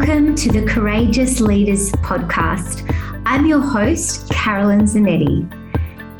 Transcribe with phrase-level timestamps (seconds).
[0.00, 2.90] Welcome to the Courageous Leaders podcast.
[3.26, 5.46] I'm your host, Carolyn Zanetti.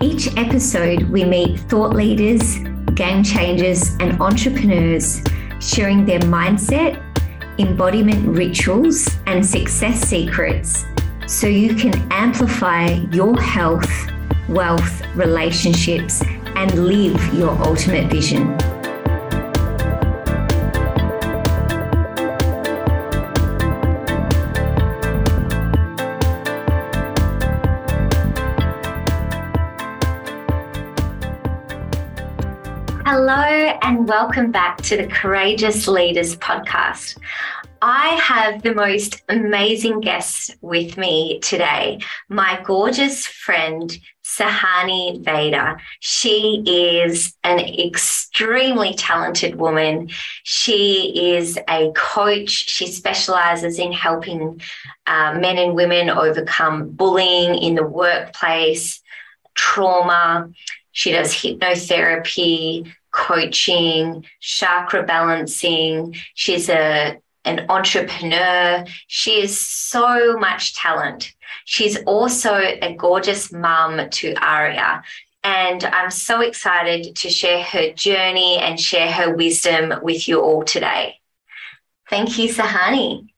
[0.02, 2.58] Each episode, we meet thought leaders,
[2.94, 5.22] game changers, and entrepreneurs
[5.62, 7.02] sharing their mindset,
[7.58, 10.84] embodiment rituals, and success secrets
[11.26, 13.90] so you can amplify your health,
[14.50, 16.22] wealth, relationships,
[16.54, 18.58] and live your ultimate vision.
[33.12, 33.34] Hello,
[33.82, 37.18] and welcome back to the Courageous Leaders podcast.
[37.82, 43.90] I have the most amazing guest with me today, my gorgeous friend,
[44.22, 45.80] Sahani Vaidya.
[45.98, 50.10] She is an extremely talented woman.
[50.44, 52.50] She is a coach.
[52.50, 54.60] She specializes in helping
[55.08, 59.02] uh, men and women overcome bullying in the workplace,
[59.56, 60.48] trauma.
[60.92, 66.14] She does hypnotherapy, coaching, chakra balancing.
[66.34, 68.84] She's a an entrepreneur.
[69.06, 71.32] She is so much talent.
[71.64, 75.02] She's also a gorgeous mum to Aria.
[75.42, 80.64] And I'm so excited to share her journey and share her wisdom with you all
[80.64, 81.16] today.
[82.10, 83.29] Thank you, Sahani.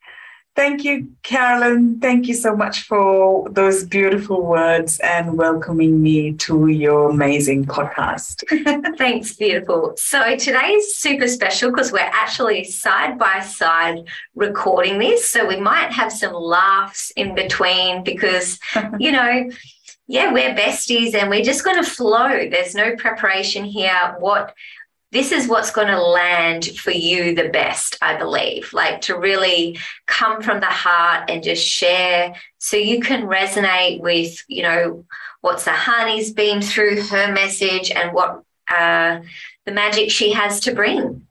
[0.55, 1.99] Thank you, Carolyn.
[1.99, 8.45] Thank you so much for those beautiful words and welcoming me to your amazing podcast.
[8.99, 9.95] Thanks, beautiful.
[9.97, 14.01] So today is super special because we're actually side by side
[14.35, 15.27] recording this.
[15.27, 18.59] So we might have some laughs in between because,
[18.99, 19.49] you know,
[20.07, 22.47] yeah, we're besties and we're just going to flow.
[22.51, 24.17] There's no preparation here.
[24.19, 24.55] What
[25.13, 28.73] this is what's going to land for you the best, I believe.
[28.73, 34.43] Like to really come from the heart and just share so you can resonate with,
[34.49, 35.05] you know,
[35.43, 39.21] what Sahani's been through, her message, and what uh,
[39.67, 41.27] the magic she has to bring.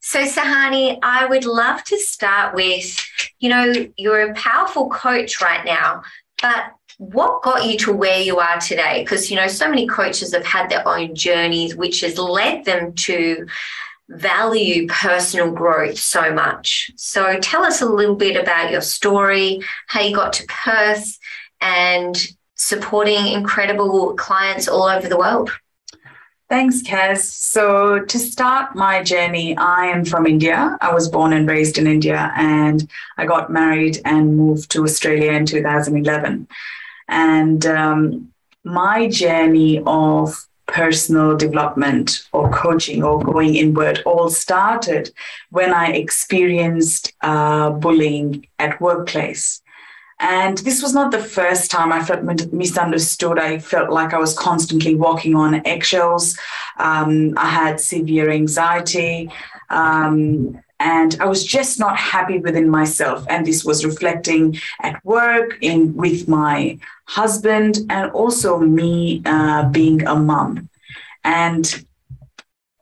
[0.00, 3.04] So, Sahani, I would love to start with,
[3.40, 6.02] you know, you're a powerful coach right now,
[6.40, 9.02] but what got you to where you are today?
[9.02, 12.92] Because, you know, so many coaches have had their own journeys, which has led them
[12.94, 13.46] to
[14.08, 16.90] value personal growth so much.
[16.96, 21.18] So tell us a little bit about your story, how you got to Perth,
[21.60, 22.16] and
[22.56, 25.50] supporting incredible clients all over the world.
[26.48, 27.18] Thanks, Kaz.
[27.18, 30.78] So, to start my journey, I am from India.
[30.80, 32.88] I was born and raised in India, and
[33.18, 36.48] I got married and moved to Australia in 2011.
[37.08, 38.32] And um,
[38.64, 45.10] my journey of personal development or coaching or going inward all started
[45.50, 49.62] when I experienced uh, bullying at workplace.
[50.20, 53.38] And this was not the first time I felt misunderstood.
[53.38, 56.36] I felt like I was constantly walking on eggshells.
[56.78, 59.30] Um, I had severe anxiety.
[59.70, 63.26] Um, and I was just not happy within myself.
[63.28, 70.06] And this was reflecting at work, in with my husband, and also me uh, being
[70.06, 70.68] a mom.
[71.24, 71.84] And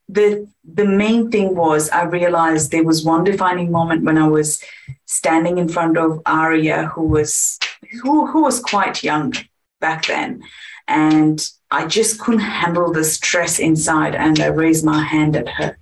[0.09, 4.63] the the main thing was I realized there was one defining moment when I was
[5.07, 7.59] standing in front of Aria, who was
[8.03, 9.33] who, who was quite young
[9.81, 10.43] back then,
[10.87, 15.77] and I just couldn't handle the stress inside, and I raised my hand at her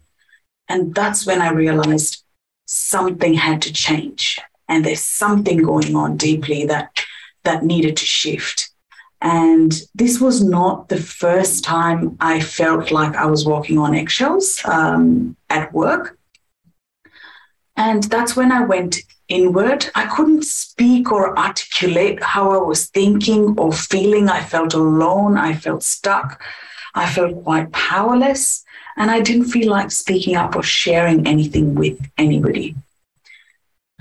[0.68, 2.24] and that's when I realized
[2.66, 4.38] something had to change.
[4.68, 7.04] And there's something going on deeply that,
[7.44, 8.70] that needed to shift.
[9.20, 14.60] And this was not the first time I felt like I was walking on eggshells
[14.64, 16.18] um, at work.
[17.76, 18.98] And that's when I went
[19.28, 19.86] inward.
[19.94, 24.28] I couldn't speak or articulate how I was thinking or feeling.
[24.28, 25.36] I felt alone.
[25.36, 26.42] I felt stuck.
[26.94, 28.63] I felt quite powerless.
[28.96, 32.76] And I didn't feel like speaking up or sharing anything with anybody.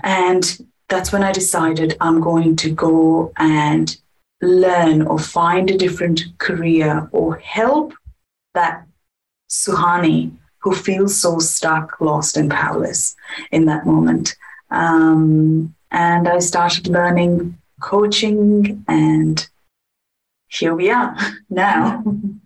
[0.02, 3.96] And that's when I decided I'm going to go and
[4.40, 7.94] learn or find a different career or help
[8.52, 8.86] that
[9.50, 10.32] Suhani
[10.64, 13.14] who feels so stuck, lost, and powerless
[13.52, 14.34] in that moment.
[14.70, 19.46] Um, and I started learning coaching, and
[20.48, 21.14] here we are
[21.50, 22.02] now.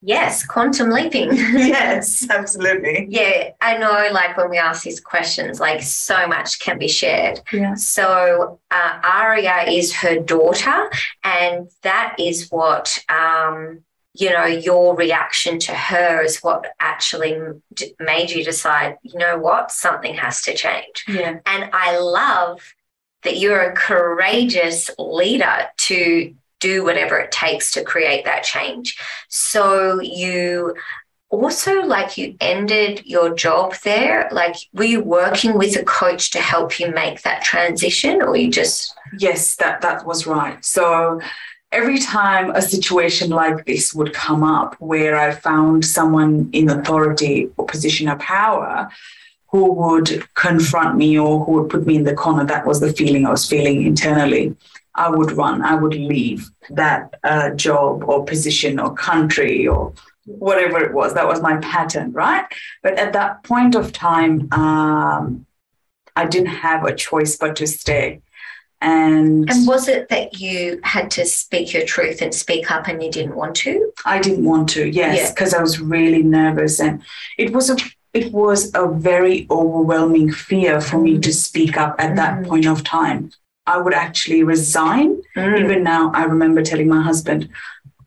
[0.00, 1.32] Yes, quantum leaping.
[1.34, 3.06] yes, absolutely.
[3.10, 4.08] Yeah, I know.
[4.12, 7.40] Like when we ask these questions, like so much can be shared.
[7.52, 7.74] Yeah.
[7.74, 10.88] So uh, Aria is her daughter,
[11.24, 13.82] and that is what um,
[14.18, 17.38] you know, your reaction to her is what actually
[18.00, 21.04] made you decide, you know what, something has to change.
[21.06, 21.38] Yeah.
[21.46, 22.74] And I love
[23.22, 28.98] that you're a courageous leader to do whatever it takes to create that change.
[29.28, 30.74] So you
[31.30, 36.38] also like you ended your job there like were you working with a coach to
[36.38, 41.20] help you make that transition or you just yes that that was right so
[41.70, 47.50] every time a situation like this would come up where I found someone in authority
[47.56, 48.88] or position of power
[49.48, 52.92] who would confront me or who would put me in the corner, that was the
[52.92, 54.54] feeling I was feeling internally.
[54.98, 59.94] I would run, I would leave that uh, job or position or country or
[60.26, 61.14] whatever it was.
[61.14, 62.44] That was my pattern, right?
[62.82, 65.46] But at that point of time, um,
[66.16, 68.20] I didn't have a choice but to stay.
[68.80, 73.02] And, and was it that you had to speak your truth and speak up and
[73.02, 73.92] you didn't want to?
[74.04, 75.58] I didn't want to, yes, because yeah.
[75.58, 77.02] I was really nervous and
[77.38, 77.76] it was a
[78.14, 82.48] it was a very overwhelming fear for me to speak up at that mm.
[82.48, 83.30] point of time.
[83.74, 85.22] I would actually resign.
[85.36, 85.60] Mm.
[85.64, 87.48] Even now, I remember telling my husband,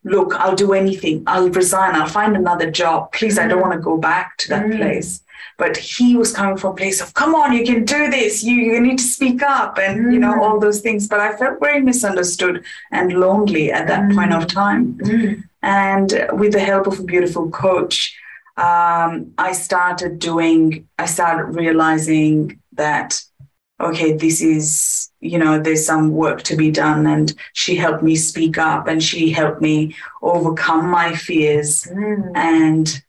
[0.03, 1.23] Look, I'll do anything.
[1.27, 1.93] I'll resign.
[1.93, 3.11] I'll find another job.
[3.11, 3.43] Please, mm.
[3.43, 3.67] I don't mm.
[3.67, 4.77] want to go back to that mm.
[4.77, 5.21] place
[5.61, 8.55] but he was coming from a place of come on you can do this you,
[8.55, 10.13] you need to speak up and mm.
[10.13, 14.15] you know all those things but i felt very misunderstood and lonely at that mm.
[14.15, 15.43] point of time mm.
[15.61, 18.17] and with the help of a beautiful coach
[18.57, 23.21] um, i started doing i started realizing that
[23.79, 28.15] okay this is you know there's some work to be done and she helped me
[28.15, 32.31] speak up and she helped me overcome my fears mm.
[32.35, 33.01] and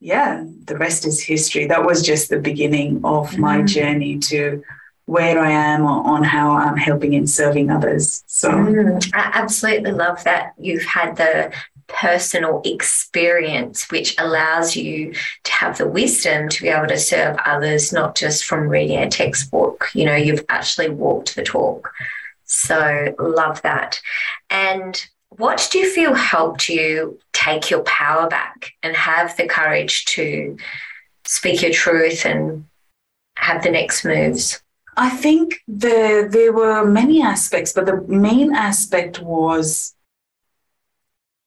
[0.00, 1.66] yeah, the rest is history.
[1.66, 3.40] That was just the beginning of mm-hmm.
[3.40, 4.62] my journey to
[5.06, 8.24] where I am on how I'm helping and serving others.
[8.26, 11.52] So mm, I absolutely love that you've had the
[11.88, 17.92] personal experience which allows you to have the wisdom to be able to serve others
[17.92, 19.88] not just from reading a textbook.
[19.94, 21.92] You know you've actually walked the talk.
[22.44, 24.00] So love that.
[24.50, 30.04] And what do you feel helped you take your power back and have the courage
[30.06, 30.56] to
[31.24, 32.64] speak your truth and
[33.36, 34.62] have the next moves?
[34.96, 39.94] I think there there were many aspects, but the main aspect was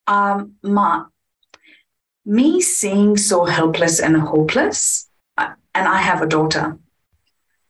[0.10, 1.06] um, my,
[2.26, 5.08] me seeing so helpless and hopeless.
[5.38, 6.78] Uh, and I have a daughter.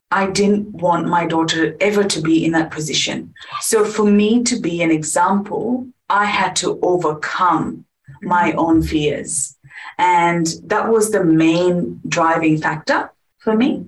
[0.09, 3.35] I didn't want my daughter ever to be in that position.
[3.61, 7.85] So for me to be an example I had to overcome
[8.21, 9.55] my own fears.
[9.97, 13.85] And that was the main driving factor for me.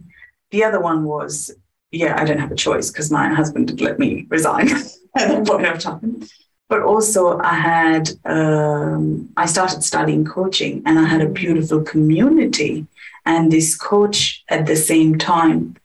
[0.51, 1.51] The other one was,
[1.91, 4.69] yeah, I didn't have a choice because my husband did let me resign
[5.17, 6.27] at that point of time.
[6.71, 12.87] But also, I had, um, I started studying coaching and I had a beautiful community.
[13.25, 15.75] And this coach at the same time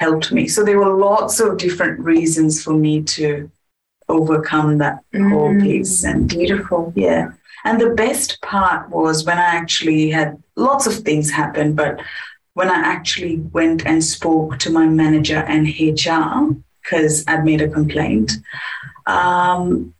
[0.00, 0.48] helped me.
[0.48, 3.52] So there were lots of different reasons for me to
[4.08, 5.30] overcome that mm.
[5.30, 6.02] whole piece.
[6.02, 6.92] And beautiful.
[6.96, 7.30] Yeah.
[7.64, 12.00] And the best part was when I actually had lots of things happen, but
[12.54, 17.68] when I actually went and spoke to my manager and HR, because I'd made a
[17.68, 18.32] complaint,
[19.06, 19.94] um,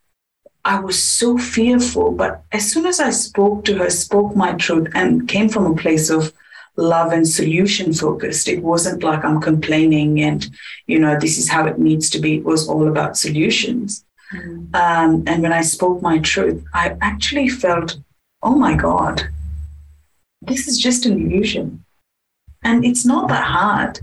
[0.64, 2.12] I was so fearful.
[2.12, 5.76] But as soon as I spoke to her, spoke my truth, and came from a
[5.76, 6.32] place of
[6.76, 8.48] love and solution focused.
[8.48, 10.48] It wasn't like I'm complaining and,
[10.86, 12.36] you know, this is how it needs to be.
[12.36, 14.04] It was all about solutions.
[14.34, 14.74] Mm.
[14.74, 17.98] Um, and when I spoke my truth, I actually felt,
[18.42, 19.28] oh my God,
[20.40, 21.84] this is just an illusion.
[22.62, 24.00] And it's not that hard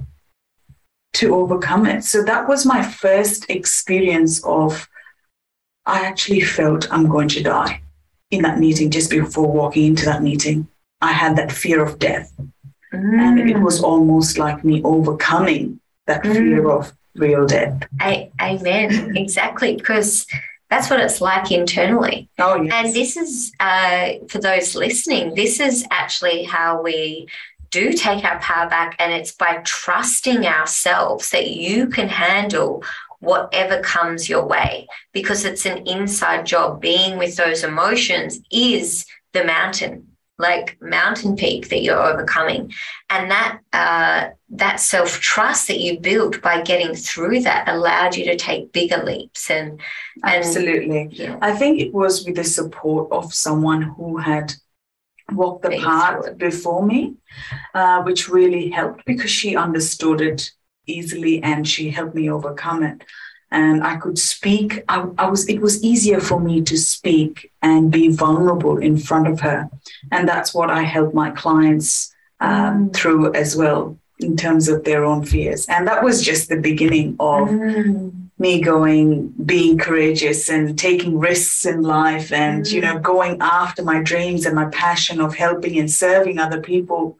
[1.13, 2.03] to overcome it.
[2.03, 4.87] So that was my first experience of,
[5.85, 7.81] I actually felt I'm going to die
[8.31, 10.67] in that meeting just before walking into that meeting.
[11.01, 12.31] I had that fear of death.
[12.93, 13.19] Mm.
[13.19, 16.33] And it was almost like me overcoming that mm.
[16.33, 17.83] fear of real death.
[18.01, 19.15] A- amen.
[19.17, 19.75] exactly.
[19.75, 20.27] Because
[20.69, 22.29] that's what it's like internally.
[22.37, 22.73] Oh, yes.
[22.73, 27.27] And this is, uh, for those listening, this is actually how we
[27.71, 28.95] do take our power back.
[28.99, 32.83] And it's by trusting ourselves that you can handle
[33.19, 36.81] whatever comes your way because it's an inside job.
[36.81, 40.09] Being with those emotions is the mountain
[40.39, 42.71] like mountain peak that you're overcoming
[43.09, 48.25] and that uh, that self trust that you built by getting through that allowed you
[48.25, 49.71] to take bigger leaps and,
[50.23, 51.37] and absolutely yeah.
[51.41, 54.53] i think it was with the support of someone who had
[55.33, 57.13] walked the path before me
[57.75, 60.51] uh, which really helped because she understood it
[60.89, 63.03] easily and she helped me overcome it
[63.51, 64.83] and I could speak.
[64.87, 69.27] I, I, was it was easier for me to speak and be vulnerable in front
[69.27, 69.69] of her,
[70.11, 72.93] and that's what I help my clients um, mm.
[72.93, 75.65] through as well in terms of their own fears.
[75.67, 78.29] And that was just the beginning of mm.
[78.37, 82.71] me going, being courageous and taking risks in life, and mm.
[82.71, 87.17] you know, going after my dreams and my passion of helping and serving other people,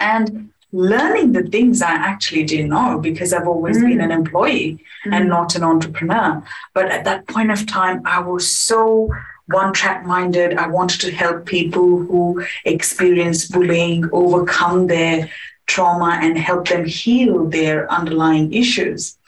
[0.00, 3.88] and learning the things I actually didn't know because I've always mm.
[3.88, 5.14] been an employee mm.
[5.14, 6.42] and not an entrepreneur.
[6.72, 9.10] But at that point of time, I was so
[9.46, 10.56] one track minded.
[10.56, 15.30] I wanted to help people who experience bullying overcome their
[15.66, 19.18] trauma and help them heal their underlying issues.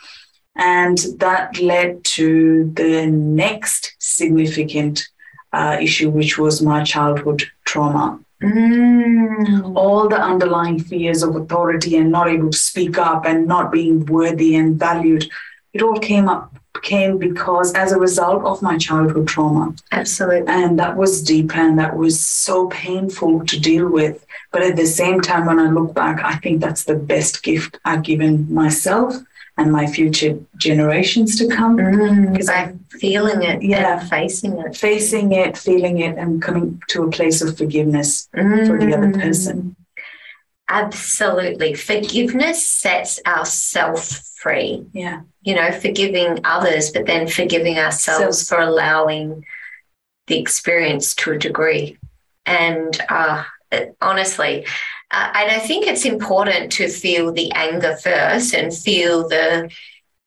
[0.57, 5.09] And that led to the next significant
[5.53, 8.21] uh, issue, which was my childhood trauma.
[8.45, 9.75] Mm.
[9.75, 14.05] All the underlying fears of authority and not able to speak up and not being
[14.07, 15.29] worthy and valued,
[15.73, 19.75] it all came up came because as a result of my childhood trauma.
[19.93, 20.53] Absolutely.
[20.53, 24.27] And that was deep and that was so painful to deal with.
[24.53, 27.79] But at the same time, when I look back, I think that's the best gift
[27.85, 29.15] I've given myself
[29.57, 31.77] and my future generations to come.
[31.77, 37.05] Because mm, I'm feeling it, yeah, facing it, facing it, feeling it, and coming to
[37.05, 38.67] a place of forgiveness mm.
[38.67, 39.21] for the other mm.
[39.21, 39.77] person.
[40.69, 44.87] Absolutely, forgiveness sets ourselves free.
[44.93, 49.45] Yeah, you know, forgiving others, but then forgiving ourselves so, for allowing
[50.27, 51.99] the experience to a degree.
[52.47, 53.45] And uh,
[54.01, 54.67] honestly,
[55.15, 59.71] uh, and I think it's important to feel the anger first and feel the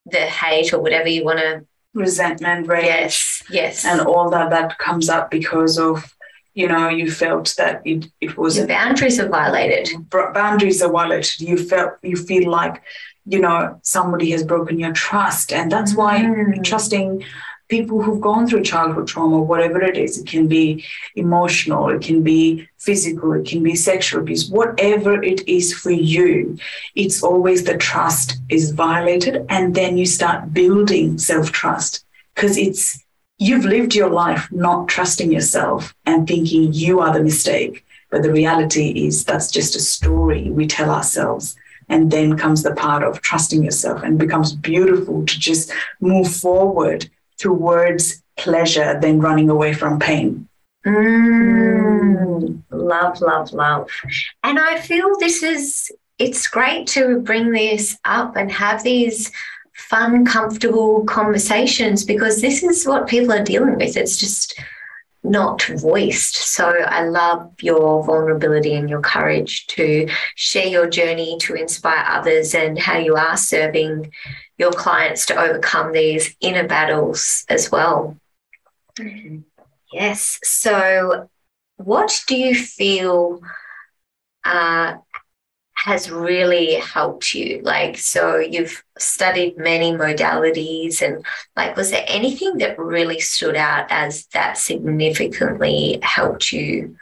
[0.05, 4.77] the hate or whatever you want to resentment, rage, yes, yes, and all that that
[4.77, 6.15] comes up because of
[6.53, 9.89] you know you felt that it it was Your boundaries are violated.
[10.09, 11.41] Boundaries are violated.
[11.41, 12.81] You felt you feel like
[13.25, 16.63] you know somebody has broken your trust, and that's why mm.
[16.63, 17.23] trusting
[17.67, 22.23] people who've gone through childhood trauma, whatever it is, it can be emotional, it can
[22.23, 26.57] be physical, it can be sexual abuse, whatever it is for you,
[26.95, 29.45] it's always the trust is violated.
[29.49, 33.03] And then you start building self trust because it's
[33.37, 37.83] you've lived your life not trusting yourself and thinking you are the mistake.
[38.09, 41.57] But the reality is that's just a story we tell ourselves.
[41.89, 45.71] And then comes the part of trusting yourself and becomes beautiful to just
[46.01, 50.47] move forward towards pleasure than running away from pain.
[50.85, 53.89] Mm, love, love, love.
[54.43, 59.31] And I feel this is, it's great to bring this up and have these
[59.73, 63.97] fun, comfortable conversations because this is what people are dealing with.
[63.97, 64.59] It's just
[65.23, 66.35] not voiced.
[66.35, 72.55] So I love your vulnerability and your courage to share your journey to inspire others
[72.55, 74.11] and how you are serving
[74.57, 78.17] your clients to overcome these inner battles as well.
[78.97, 79.39] Mm-hmm.
[79.91, 80.39] Yes.
[80.43, 81.29] So,
[81.77, 83.41] what do you feel
[84.43, 84.97] uh,
[85.75, 87.61] has really helped you?
[87.63, 91.23] Like, so you've studied many modalities, and
[91.55, 96.97] like, was there anything that really stood out as that significantly helped you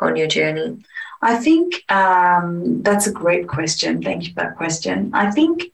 [0.00, 0.84] on your journey?
[1.22, 4.02] I think um, that's a great question.
[4.02, 5.10] Thank you for that question.
[5.14, 5.64] I think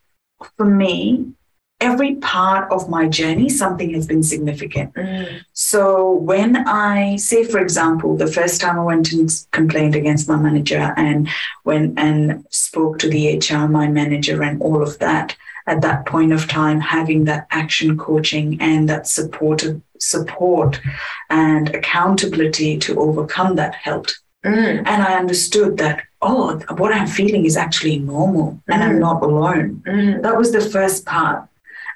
[0.57, 1.33] for me,
[1.81, 4.95] every part of my journey, something has been significant.
[4.95, 5.43] Mm.
[5.53, 10.37] So when I say, for example, the first time I went and complained against my
[10.37, 11.29] manager and
[11.65, 16.33] went and spoke to the HR, my manager, and all of that, at that point
[16.33, 19.65] of time, having that action coaching and that support,
[19.99, 20.81] support
[21.29, 24.21] and accountability to overcome that helped.
[24.47, 24.85] Mm.
[24.87, 28.87] And I understood that oh, what I'm feeling is actually normal and mm.
[28.87, 29.83] I'm not alone.
[29.87, 30.23] Mm.
[30.23, 31.49] That was the first part.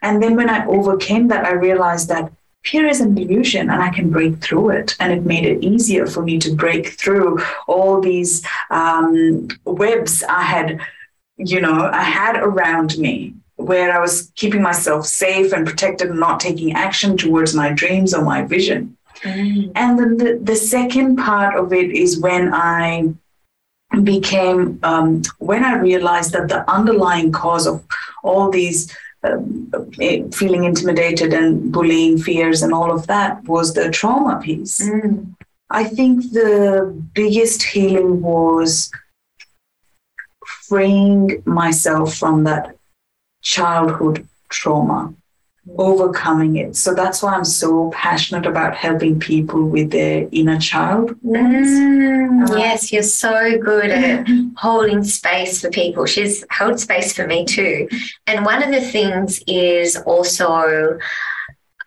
[0.02, 2.33] And then when I overcame that, I realized that
[2.64, 4.97] fear is an illusion and I can break through it.
[5.00, 10.42] And it made it easier for me to break through all these um, webs I
[10.42, 10.80] had,
[11.37, 16.19] you know, I had around me where I was keeping myself safe and protected and
[16.19, 18.97] not taking action towards my dreams or my vision.
[19.22, 19.72] Mm.
[19.74, 23.12] And then the, the second part of it is when I
[24.02, 27.84] became um, when I realized that the underlying cause of
[28.22, 34.40] all these eh, feeling intimidated and bullying fears and all of that was the trauma
[34.40, 34.80] piece.
[34.80, 35.34] Mm.
[35.70, 38.90] I think the biggest healing was
[40.44, 42.76] freeing myself from that
[43.42, 45.14] childhood trauma
[45.78, 46.76] overcoming it.
[46.76, 51.10] So that's why I'm so passionate about helping people with their inner child.
[51.22, 56.06] Mm, uh, yes, you're so good at holding space for people.
[56.06, 57.88] She's held space for me too.
[58.26, 60.98] And one of the things is also,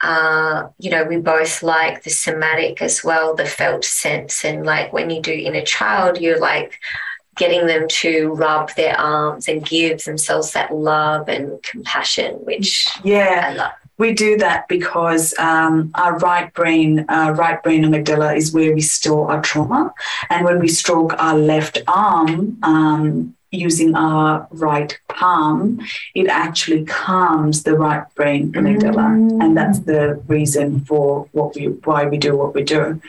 [0.02, 4.44] uh, you know, we both like the somatic as well, the felt sense.
[4.44, 6.80] And like when you do inner child, you're like,
[7.36, 13.50] getting them to rub their arms and give themselves that love and compassion, which yeah,
[13.50, 13.72] I love.
[13.98, 18.82] We do that because um, our right brain, uh, right brain amygdala, is where we
[18.82, 19.94] store our trauma,
[20.30, 22.58] and when we stroke our left arm.
[22.64, 25.80] Um, using our right palm,
[26.16, 29.44] it actually calms the right brain amygdala, mm.
[29.44, 33.00] and that's the reason for what we why we do what we do.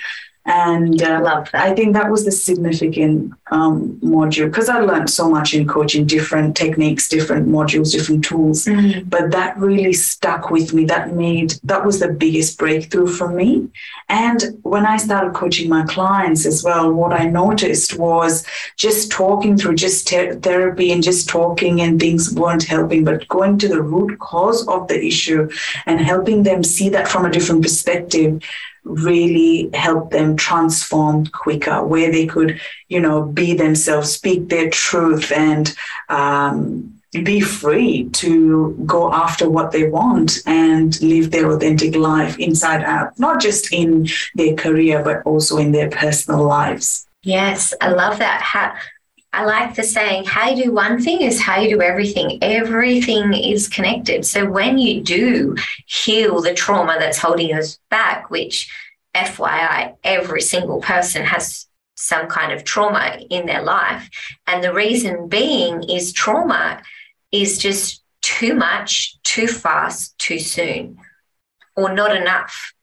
[0.47, 5.55] And uh, I think that was the significant um, module because I learned so much
[5.55, 8.67] in coaching, different techniques, different modules, different tools.
[8.67, 9.09] Mm-hmm.
[9.09, 10.85] But that really stuck with me.
[10.85, 13.69] That made that was the biggest breakthrough for me.
[14.11, 18.47] And when I started coaching my clients as well, what I noticed was
[18.77, 23.69] just talking through just therapy and just talking and things weren't helping, but going to
[23.69, 25.49] the root cause of the issue
[25.87, 28.43] and helping them see that from a different perspective
[28.85, 35.33] really help them transform quicker, where they could, you know, be themselves, speak their truth,
[35.33, 35.75] and
[36.09, 42.83] um, be free to go after what they want and live their authentic life inside
[42.83, 47.07] out, not just in their career, but also in their personal lives.
[47.23, 48.43] Yes, I love that.
[48.43, 48.75] How,
[49.35, 52.39] I like the saying, how you do one thing is how you do everything.
[52.41, 54.25] Everything is connected.
[54.25, 58.71] So when you do heal the trauma that's holding us back, which
[59.15, 64.09] FYI, every single person has some kind of trauma in their life.
[64.47, 66.83] And the reason being is trauma
[67.33, 70.99] is just too much, too fast, too soon,
[71.77, 72.74] or not enough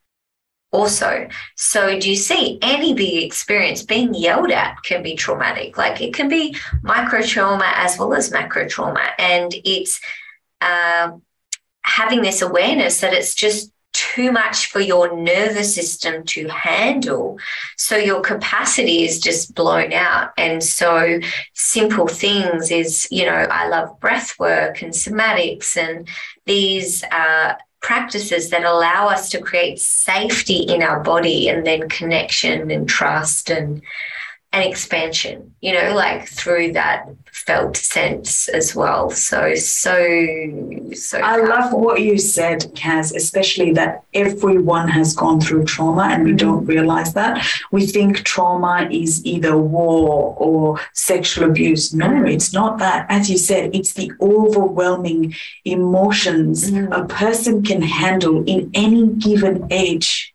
[0.72, 1.28] also.
[1.56, 5.78] So, do you see any big experience being yelled at can be traumatic?
[5.78, 9.10] Like it can be micro trauma as well as macro trauma.
[9.20, 10.00] And it's
[10.62, 11.12] uh,
[11.84, 17.38] having this awareness that it's just too much for your nervous system to handle.
[17.78, 20.32] So your capacity is just blown out.
[20.38, 21.20] And so
[21.54, 26.08] simple things is, you know, I love breath work and somatics and
[26.46, 32.70] these uh, practices that allow us to create safety in our body and then connection
[32.72, 33.82] and trust and
[34.54, 39.10] and expansion, you know, like through that felt sense as well.
[39.10, 39.96] So, so,
[40.94, 41.18] so.
[41.20, 41.50] I powerful.
[41.50, 46.38] love what you said, Kaz, especially that everyone has gone through trauma and we mm-hmm.
[46.38, 47.48] don't realize that.
[47.72, 51.94] We think trauma is either war or sexual abuse.
[51.94, 52.28] No, mm-hmm.
[52.28, 53.06] it's not that.
[53.10, 55.34] As you said, it's the overwhelming
[55.64, 56.92] emotions mm-hmm.
[56.92, 60.31] a person can handle in any given age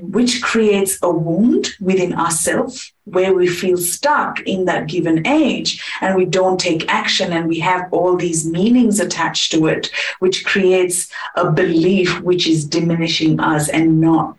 [0.00, 6.16] which creates a wound within ourselves where we feel stuck in that given age and
[6.16, 11.10] we don't take action and we have all these meanings attached to it, which creates
[11.36, 14.36] a belief which is diminishing us and not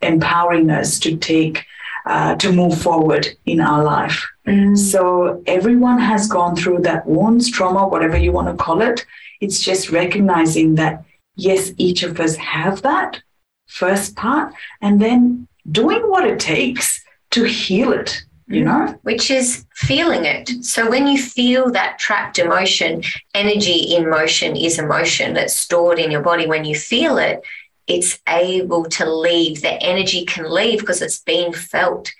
[0.00, 1.64] empowering us to take.
[2.06, 4.26] Uh, to move forward in our life.
[4.46, 4.76] Mm.
[4.76, 9.06] So everyone has gone through that wounds, trauma, whatever you want to call it.
[9.40, 11.02] It's just recognizing that
[11.36, 13.22] yes, each of us have that,
[13.66, 18.92] first part, and then doing what it takes to heal it you mm-hmm.
[18.92, 18.98] know?
[19.04, 20.50] Which is feeling it.
[20.62, 26.10] So when you feel that trapped emotion energy in motion is emotion that's stored in
[26.10, 27.42] your body when you feel it
[27.86, 29.60] it's able to leave.
[29.60, 32.12] The energy can leave because it's been felt.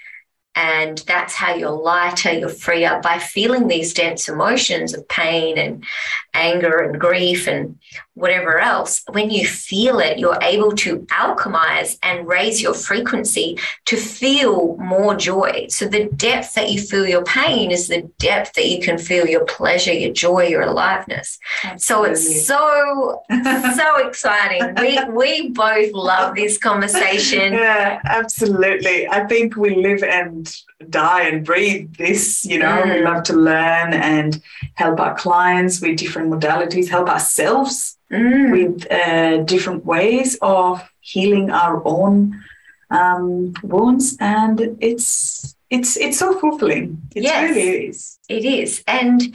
[0.57, 5.85] And that's how you're lighter, you're freer by feeling these dense emotions of pain and
[6.33, 7.78] anger and grief and
[8.14, 9.03] whatever else.
[9.11, 15.14] When you feel it, you're able to alchemize and raise your frequency to feel more
[15.14, 15.66] joy.
[15.68, 19.27] So, the depth that you feel your pain is the depth that you can feel
[19.27, 21.38] your pleasure, your joy, your aliveness.
[21.64, 22.14] Absolutely.
[22.16, 24.74] So, it's so, so exciting.
[24.77, 27.53] We, we both love this conversation.
[27.53, 29.09] Yeah, absolutely.
[29.09, 30.53] I think we live and
[30.90, 32.44] die and breathe this.
[32.44, 32.94] You know, mm.
[32.94, 34.42] we love to learn and
[34.75, 38.51] help our clients with different modalities, help ourselves mm.
[38.53, 42.42] with uh, different ways of healing our own
[42.90, 47.03] um, wounds, and it's it's it's so fulfilling.
[47.14, 48.18] It yes, really is.
[48.29, 49.35] It is, and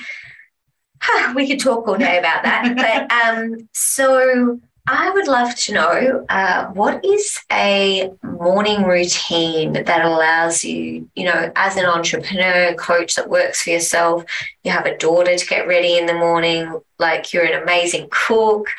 [1.02, 2.76] huh, we could talk all day about that.
[3.10, 4.60] but um, so
[4.92, 11.26] I would love to know uh, what is a morning routine that allows you, you
[11.26, 14.24] know, as an entrepreneur, coach that works for yourself,
[14.64, 16.82] you have a daughter to get ready in the morning.
[16.98, 18.70] like you're an amazing cook,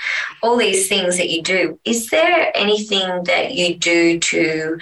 [0.43, 1.79] all these things that you do.
[1.85, 4.79] Is there anything that you do to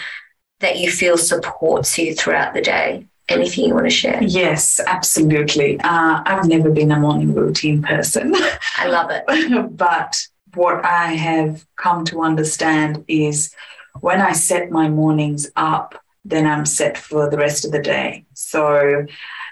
[0.61, 3.07] that you feel supports you throughout the day?
[3.29, 4.23] Anything you want to share?
[4.23, 5.79] Yes, absolutely.
[5.81, 8.35] Uh, I've never been a morning routine person.
[8.79, 9.77] I love it.
[9.77, 10.27] but
[10.59, 13.55] what I have come to understand is
[14.01, 15.94] when I set my mornings up,
[16.25, 18.27] then I'm set for the rest of the day.
[18.35, 19.07] So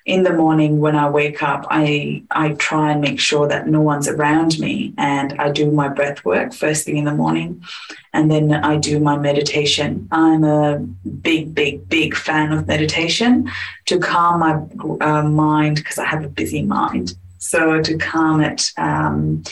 [0.04, 3.80] in the morning when I wake up, I I try and make sure that no
[3.80, 7.62] one's around me and I do my breath work first thing in the morning
[8.12, 10.08] and then I do my meditation.
[10.12, 10.78] I'm a
[11.28, 13.50] big, big, big fan of meditation
[13.86, 14.54] to calm my
[15.06, 17.14] uh, mind because I have a busy mind.
[17.38, 19.44] So to calm it, um,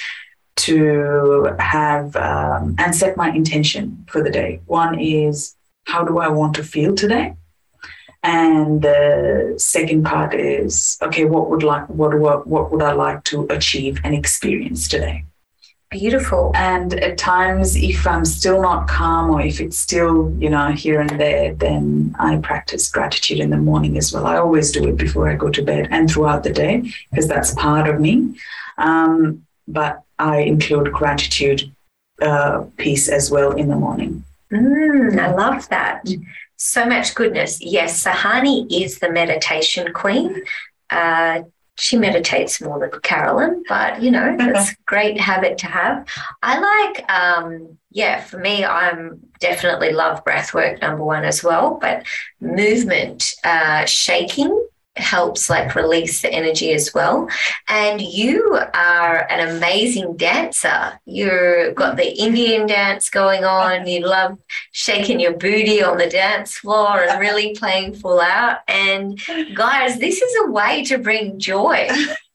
[0.56, 4.60] to have um, and set my intention for the day.
[4.66, 7.34] One is how do I want to feel today?
[8.22, 13.24] And the second part is, okay, what would like what what, what would I like
[13.24, 15.24] to achieve and experience today?
[15.90, 16.50] Beautiful.
[16.54, 21.00] And at times, if I'm still not calm or if it's still, you know, here
[21.00, 24.26] and there, then I practice gratitude in the morning as well.
[24.26, 27.54] I always do it before I go to bed and throughout the day because that's
[27.54, 28.34] part of me.
[28.78, 31.70] Um, but I include gratitude
[32.22, 34.24] uh, piece as well in the morning.
[34.52, 36.06] Mm, I love that
[36.64, 37.60] so much goodness.
[37.60, 40.42] Yes, Sahani is the meditation queen.
[40.90, 41.42] Uh,
[41.76, 46.06] she meditates more than Carolyn, but you know, that's a great habit to have.
[46.42, 51.78] I like, um, yeah, for me, I'm definitely love breath work number one as well,
[51.80, 52.06] but
[52.40, 57.28] movement, uh, shaking helps like release the energy as well.
[57.68, 61.00] And you are an amazing dancer.
[61.04, 63.86] You've got the Indian dance going on.
[63.86, 64.38] You love
[64.72, 68.58] shaking your booty on the dance floor and really playing full out.
[68.68, 69.20] And
[69.54, 71.88] guys, this is a way to bring joy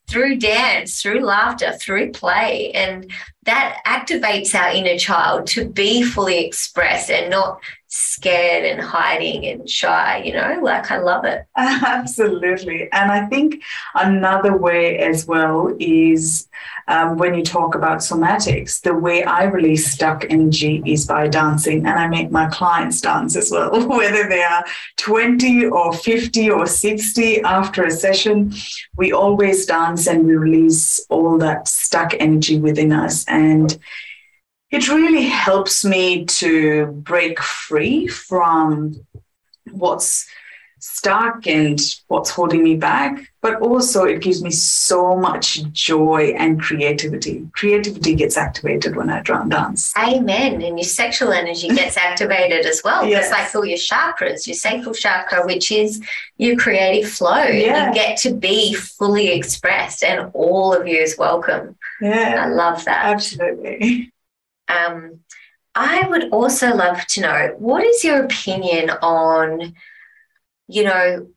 [0.10, 2.72] through dance, through laughter, through play.
[2.72, 3.12] And
[3.44, 7.62] that activates our inner child to be fully expressed and not
[7.92, 11.46] scared and hiding and shy, you know, like I love it.
[11.58, 12.88] Absolutely.
[12.92, 13.64] And I think
[13.96, 16.48] another way as well is
[16.88, 21.80] um, when you talk about somatics, the way I release stuck energy is by dancing.
[21.88, 24.64] And I make my clients dance as well, whether they are
[24.98, 28.54] 20 or 50 or 60 after a session.
[28.98, 33.26] We always dance and we release all that stuck energy within us.
[33.26, 33.80] And
[34.72, 39.06] it really helps me to break free from
[39.72, 40.28] what's
[40.80, 46.62] stuck and what's holding me back, but also it gives me so much joy and
[46.62, 47.48] creativity.
[47.54, 49.94] Creativity gets activated when I dance.
[49.98, 50.62] Amen.
[50.62, 53.06] And your sexual energy gets activated as well.
[53.06, 53.26] Yes.
[53.26, 56.02] It's like all your chakras, your sacral chakra, which is
[56.38, 57.44] your creative flow.
[57.44, 57.90] Yeah.
[57.90, 61.78] You get to be fully expressed and all of you is welcome.
[62.02, 62.46] Yeah.
[62.46, 63.06] I love that.
[63.06, 64.12] Absolutely.
[64.70, 65.20] Um,
[65.76, 69.76] I would also love to know what is your opinion on,
[70.68, 71.28] you know,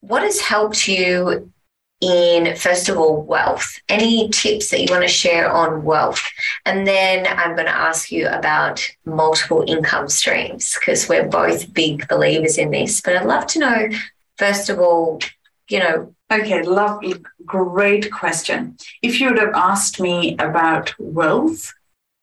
[0.00, 1.52] what has helped you
[2.00, 3.80] in, first of all, wealth?
[3.88, 6.22] Any tips that you want to share on wealth?
[6.64, 12.06] And then I'm going to ask you about multiple income streams because we're both big
[12.08, 13.00] believers in this.
[13.00, 13.88] But I'd love to know,
[14.36, 15.20] first of all,
[15.68, 18.76] you know, Okay, lovely, great question.
[19.00, 21.72] If you would have asked me about wealth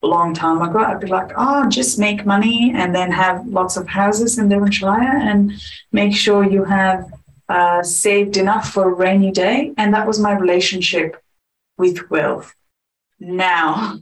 [0.08, 3.88] long time ago, I'd be like, oh, just make money and then have lots of
[3.88, 5.54] houses in Devonshire and
[5.92, 7.12] make sure you have
[7.50, 9.74] uh, saved enough for a rainy day.
[9.78, 11.22] And that was my relationship
[11.78, 12.54] with wealth.
[13.20, 14.00] Now,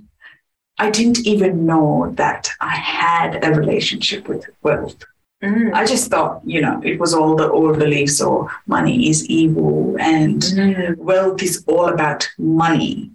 [0.78, 5.04] I didn't even know that I had a relationship with wealth.
[5.44, 5.74] Mm.
[5.74, 9.96] I just thought, you know, it was all the old beliefs or money is evil
[10.00, 10.98] and mm.
[10.98, 13.12] wealth is all about money.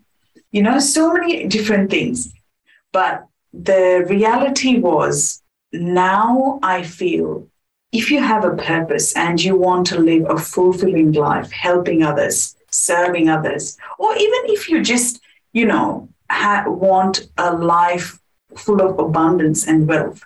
[0.51, 2.33] You know, so many different things.
[2.93, 7.49] But the reality was now I feel
[7.93, 12.57] if you have a purpose and you want to live a fulfilling life, helping others,
[12.71, 15.21] serving others, or even if you just,
[15.53, 18.19] you know, ha- want a life
[18.57, 20.23] full of abundance and wealth,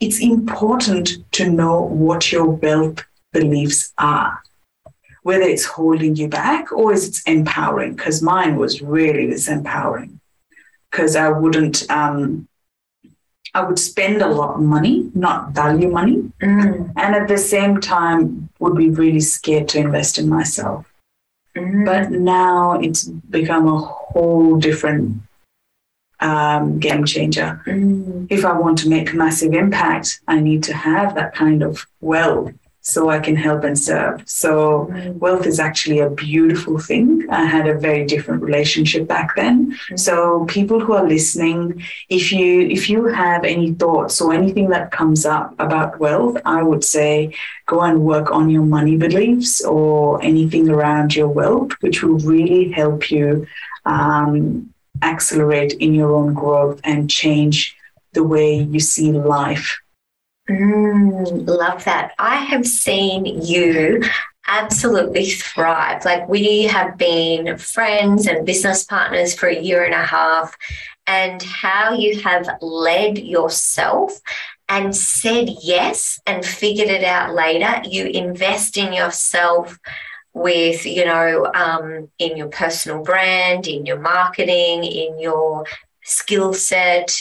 [0.00, 4.42] it's important to know what your wealth beliefs are,
[5.22, 10.20] whether it's holding you back or is it empowering, because mine was really this empowering
[10.96, 11.88] because I wouldn't.
[11.90, 12.48] Um,
[13.54, 16.92] I would spend a lot of money, not value money, mm.
[16.96, 20.92] and at the same time would be really scared to invest in myself.
[21.54, 21.86] Mm.
[21.86, 25.22] But now it's become a whole different
[26.20, 27.62] um, game changer.
[27.66, 28.26] Mm.
[28.30, 31.86] If I want to make a massive impact, I need to have that kind of
[32.00, 32.52] wealth
[32.86, 34.22] so I can help and serve.
[34.26, 35.18] So mm.
[35.18, 37.26] wealth is actually a beautiful thing.
[37.28, 39.76] I had a very different relationship back then.
[39.90, 39.98] Mm.
[39.98, 44.92] So people who are listening, if you if you have any thoughts or anything that
[44.92, 47.34] comes up about wealth, I would say
[47.66, 52.70] go and work on your money beliefs or anything around your wealth, which will really
[52.70, 53.48] help you
[53.84, 54.72] um,
[55.02, 57.76] accelerate in your own growth and change
[58.12, 59.80] the way you see life
[60.48, 62.12] Mm, love that.
[62.18, 64.02] I have seen you
[64.46, 66.04] absolutely thrive.
[66.04, 70.56] Like we have been friends and business partners for a year and a half,
[71.06, 74.20] and how you have led yourself
[74.68, 77.82] and said yes and figured it out later.
[77.88, 79.78] You invest in yourself
[80.32, 85.64] with, you know, um, in your personal brand, in your marketing, in your
[86.02, 87.16] skill set,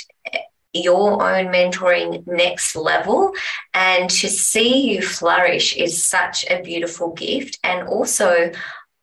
[0.75, 3.33] your own mentoring next level.
[3.73, 7.59] And to see you flourish is such a beautiful gift.
[7.63, 8.51] And also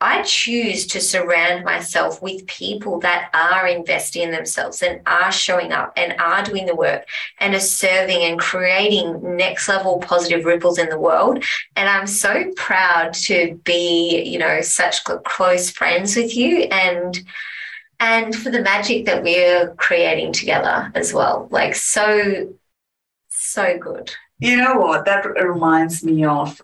[0.02, 5.70] I choose to surround myself with people that are investing in themselves and are showing
[5.70, 7.06] up and are doing the work
[7.38, 11.44] and are serving and creating next level positive ripples in the world.
[11.76, 16.62] And I'm so proud to be, you know, such close friends with you.
[16.62, 17.22] And
[18.02, 21.46] and for the magic that we're creating together as well.
[21.52, 22.52] Like so,
[23.28, 24.12] so good.
[24.40, 25.04] You know what?
[25.04, 26.60] That reminds me of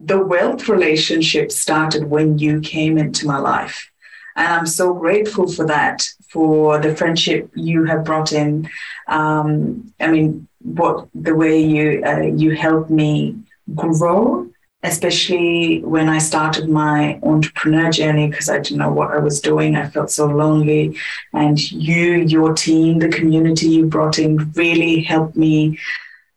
[0.00, 3.88] the wealth relationship started when you came into my life.
[4.34, 8.68] And I'm so grateful for that, for the friendship you have brought in.
[9.06, 13.36] Um, I mean, what the way you uh, you helped me
[13.76, 14.49] grow
[14.82, 19.76] especially when I started my entrepreneur journey because I didn't know what I was doing.
[19.76, 20.96] I felt so lonely.
[21.32, 25.78] And you, your team, the community you brought in really helped me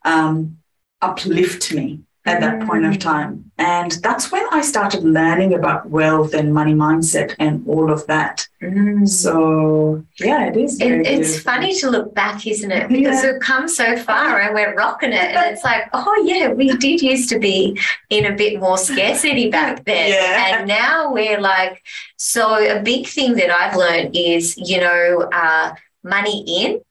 [0.03, 0.57] um,
[1.01, 2.99] uplift me at that point of mm.
[3.01, 3.51] time.
[3.57, 8.47] And that's when I started learning about wealth and money mindset and all of that.
[8.61, 9.07] Mm.
[9.07, 10.79] So, yeah, it is.
[10.79, 12.87] It, it's funny to look back, isn't it?
[12.87, 13.33] Because yeah.
[13.33, 15.15] we've come so far and we're rocking it.
[15.15, 17.77] And it's like, oh, yeah, we did used to be
[18.09, 20.09] in a bit more scarcity back then.
[20.09, 20.59] Yeah.
[20.59, 21.83] And now we're like,
[22.15, 26.81] so a big thing that I've learned is, you know, uh, money in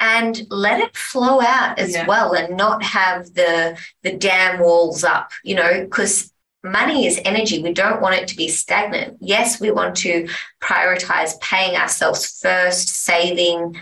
[0.00, 2.06] and let it flow out as yeah.
[2.06, 6.32] well and not have the the dam walls up you know because
[6.64, 7.62] money is energy.
[7.62, 9.18] We don't want it to be stagnant.
[9.20, 10.28] Yes we want to
[10.62, 13.76] prioritize paying ourselves first saving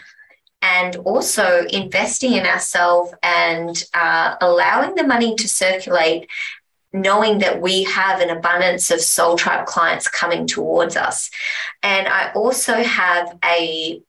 [0.60, 6.28] and also investing in ourselves and uh, allowing the money to circulate
[6.92, 11.30] knowing that we have an abundance of soul tribe clients coming towards us.
[11.82, 14.02] And i also have a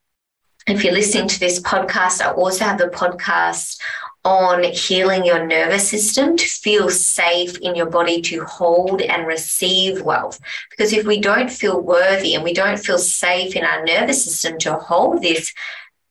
[0.67, 3.79] if you're listening to this podcast, I also have a podcast
[4.25, 10.01] on healing your nervous system to feel safe in your body to hold and receive
[10.01, 10.39] wealth.
[10.69, 14.57] Because if we don't feel worthy and we don't feel safe in our nervous system
[14.59, 15.53] to hold this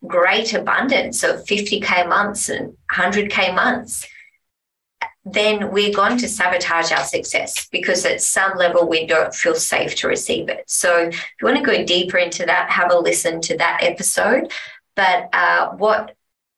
[0.07, 4.07] great abundance of 50K months and 100K months,
[5.25, 9.95] then we're going to sabotage our success because at some level we don't feel safe
[9.97, 10.65] to receive it.
[10.67, 14.53] So if you want to go deeper into that, have a listen to that episode.
[14.97, 16.17] But uh, what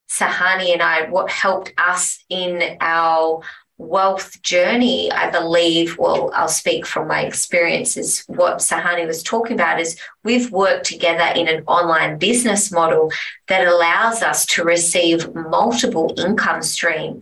[0.09, 3.42] Sahani and I, what helped us in our
[3.77, 8.24] wealth journey, I believe, well, I'll speak from my experiences.
[8.29, 13.11] What Sahani was talking about is we've worked together in an online business model
[13.48, 17.20] that allows us to receive multiple income stream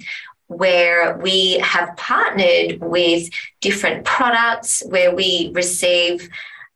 [0.59, 3.29] where we have partnered with
[3.61, 6.29] different products where we receive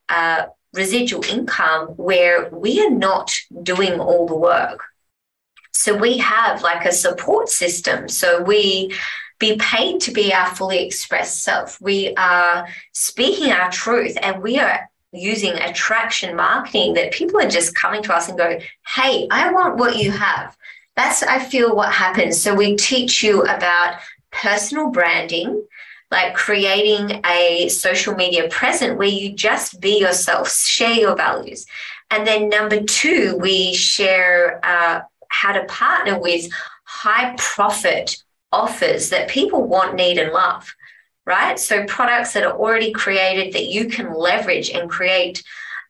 [0.09, 4.83] uh, residual income where we are not doing all the work.
[5.73, 8.09] So we have like a support system.
[8.09, 8.95] So we
[9.39, 11.81] be paid to be our fully expressed self.
[11.81, 17.75] We are speaking our truth and we are using attraction marketing that people are just
[17.75, 18.59] coming to us and go,
[18.95, 20.57] Hey, I want what you have
[20.97, 22.41] that's i feel what happens.
[22.41, 23.99] So we teach you about
[24.31, 25.67] personal branding
[26.11, 31.67] like creating a social media present where you just be yourself share your values.
[32.11, 36.49] And then number two we share uh, how to partner with
[36.85, 38.17] high profit
[38.53, 40.75] offers that people want need and love
[41.27, 41.59] right?
[41.59, 45.43] So products that are already created that you can leverage and create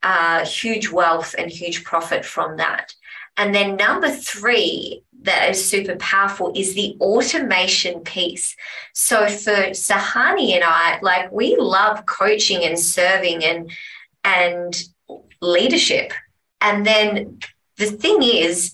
[0.03, 2.95] uh, huge wealth and huge profit from that
[3.37, 8.57] and then number three, that is super powerful is the automation piece.
[8.95, 13.71] So for Sahani and I, like we love coaching and serving and
[14.25, 14.83] and
[15.41, 16.13] leadership.
[16.61, 17.39] And then
[17.77, 18.73] the thing is,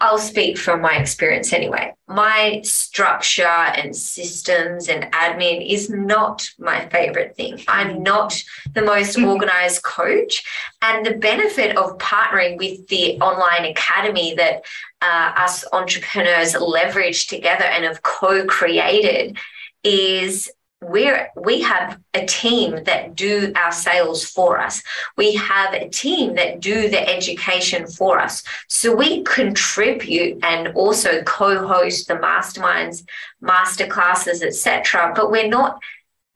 [0.00, 1.94] I'll speak from my experience anyway.
[2.06, 7.62] My structure and systems and admin is not my favorite thing.
[7.68, 8.40] I'm not
[8.74, 10.44] the most organized coach.
[10.82, 14.64] And the benefit of partnering with the online academy that
[15.02, 19.38] uh, us entrepreneurs leverage together and have co created
[19.82, 20.50] is
[20.82, 24.82] we're we have a team that do our sales for us.
[25.16, 28.42] We have a team that do the education for us.
[28.68, 33.04] So we contribute and also co-host the masterminds
[33.40, 35.78] master classes etc but we're not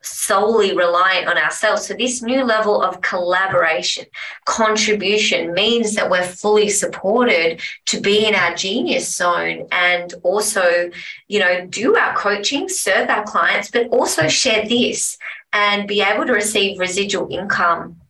[0.03, 1.87] solely reliant on ourselves.
[1.87, 4.07] So, this new level of collaboration,
[4.47, 10.91] contribution means that we're fully supported to be in our genius zone and also,
[11.29, 15.19] you know, do our coaching, serve our clients, but also share this
[15.53, 18.01] and be able to receive residual income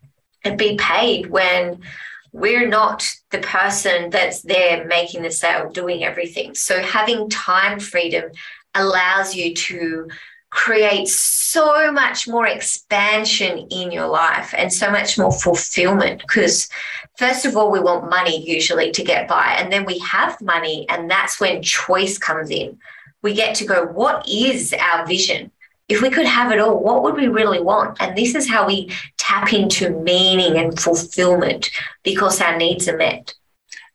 [0.45, 1.81] and be paid when
[2.33, 6.55] we're not the person that's there making the sale, doing everything.
[6.55, 8.31] So, having time freedom
[8.75, 10.09] allows you to
[10.51, 16.21] create so much more expansion in your life and so much more fulfillment.
[16.21, 16.69] Because
[17.17, 20.87] first of all we want money usually to get by and then we have money
[20.89, 22.79] and that's when choice comes in.
[23.23, 25.53] We get to go what is our vision?
[25.89, 27.99] If we could have it all what would we really want?
[28.01, 31.71] And this is how we tap into meaning and fulfillment
[32.03, 33.35] because our needs are met.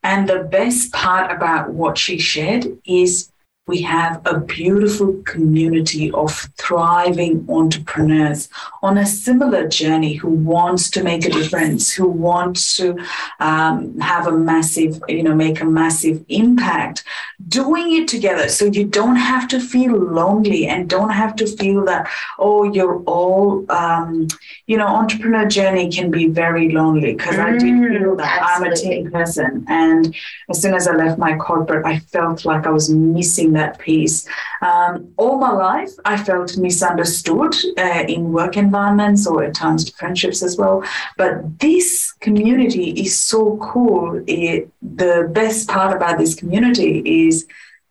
[0.03, 3.31] And the best part about what she shared is
[3.67, 8.47] we have a beautiful community of thriving entrepreneurs
[8.84, 12.95] on a similar journey who wants to make a difference, who wants to
[13.39, 17.04] um, have a massive, you know, make a massive impact,
[17.47, 18.49] doing it together.
[18.49, 23.01] So you don't have to feel lonely and don't have to feel that, oh, you're
[23.06, 24.28] all, um,
[24.67, 28.41] you know, entrepreneur journey can be very lonely because mm, I did mm, feel that
[28.41, 28.67] absolutely.
[28.67, 29.65] I'm a team person.
[29.67, 30.15] And
[30.49, 34.27] as soon as I left my corporate, I felt like I was missing that piece.
[34.61, 40.41] Um, all my life, I felt misunderstood uh, in work environments or at times friendships
[40.43, 40.83] as well.
[41.17, 44.23] But this community is so cool.
[44.27, 47.45] It, the best part about this community is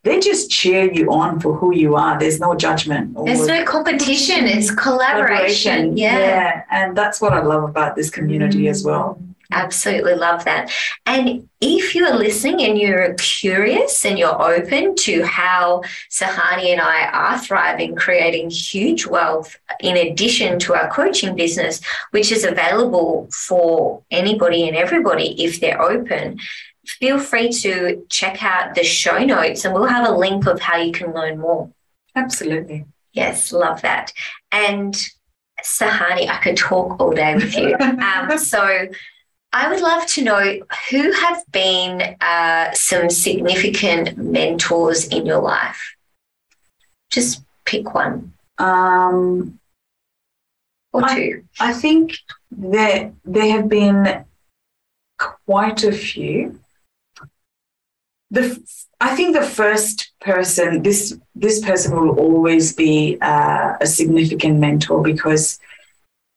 [0.04, 2.18] they just cheer you on for who you are.
[2.18, 3.16] There's no judgment.
[3.24, 4.44] There's no competition.
[4.46, 4.76] It's collaboration.
[4.76, 5.96] collaboration.
[5.96, 6.18] Yeah.
[6.18, 6.62] yeah.
[6.70, 8.70] And that's what I love about this community mm.
[8.70, 9.18] as well.
[9.54, 10.72] Absolutely love that.
[11.06, 17.06] And if you're listening and you're curious and you're open to how Suhani and I
[17.06, 24.02] are thriving, creating huge wealth in addition to our coaching business, which is available for
[24.10, 26.40] anybody and everybody if they're open,
[26.84, 30.78] feel free to check out the show notes and we'll have a link of how
[30.78, 31.70] you can learn more.
[32.16, 32.86] Absolutely.
[33.12, 34.12] Yes, love that.
[34.50, 34.94] And
[35.62, 37.76] Suhani, I could talk all day with you.
[37.80, 38.88] Um, so
[39.54, 40.58] I would love to know
[40.90, 45.94] who have been uh, some significant mentors in your life.
[47.12, 48.32] Just pick one.
[48.58, 49.60] Um,
[50.92, 51.44] or two.
[51.60, 52.18] I, I think
[52.50, 54.24] that there have been
[55.18, 56.58] quite a few.
[58.32, 58.60] The
[59.00, 65.00] I think the first person this this person will always be uh, a significant mentor
[65.00, 65.60] because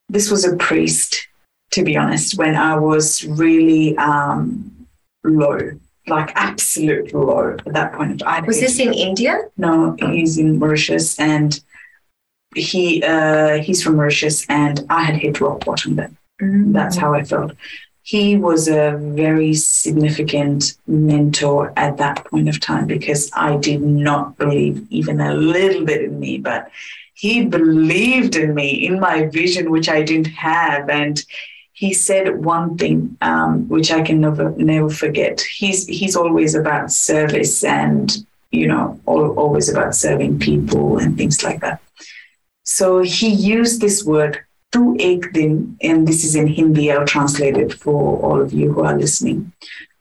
[0.08, 1.28] this was a priest
[1.72, 4.88] to be honest, when I was really um,
[5.24, 5.60] low,
[6.08, 8.24] like absolute low at that point.
[8.24, 9.40] I was this in India?
[9.58, 11.60] No, he's in Mauritius, and
[12.56, 16.18] he uh, he's from Mauritius, and I had hit rock bottom then.
[16.42, 16.72] Mm-hmm.
[16.72, 17.54] That's how I felt.
[18.04, 24.38] He was a very significant mentor at that point of time because I did not
[24.38, 26.72] believe even a little bit in me, but
[27.16, 31.22] he believed in me, in my vision, which I didn't have, and
[31.78, 35.42] he said one thing um, which I can never never forget.
[35.42, 41.44] He's he's always about service and you know all, always about serving people and things
[41.44, 41.80] like that.
[42.64, 44.40] So he used this word
[44.72, 46.92] tu ek din, and this is in Hindi.
[46.92, 49.54] I'll translate it for all of you who are listening.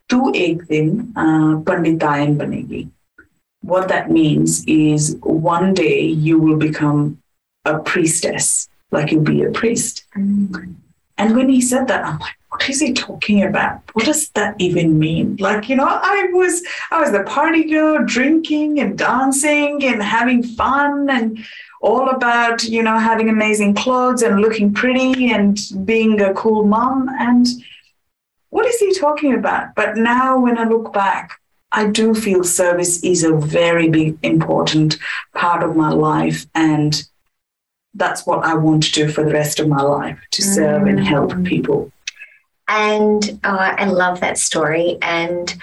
[0.09, 2.89] Tu ek din uh, panditayan banegi.
[3.61, 7.21] What that means is one day you will become
[7.67, 10.05] a priestess, like you'll be a priest.
[10.17, 10.86] Mm-hmm
[11.19, 13.81] and when he said that, I'm like, what is he talking about?
[13.93, 15.37] What does that even mean?
[15.37, 20.43] Like, you know, I was I was the party girl, drinking and dancing and having
[20.43, 21.45] fun and
[21.81, 27.09] all about, you know, having amazing clothes and looking pretty and being a cool mom.
[27.19, 27.47] And
[28.51, 29.75] what is he talking about?
[29.75, 31.39] But now when I look back,
[31.73, 34.97] I do feel service is a very big important
[35.35, 37.03] part of my life and
[37.97, 40.91] that's what I want to do for the rest of my life to serve mm.
[40.91, 41.47] and help mm.
[41.47, 41.93] people.
[42.69, 44.99] And oh, I love that story.
[45.01, 45.55] And